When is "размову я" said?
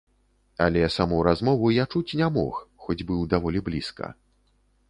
1.27-1.85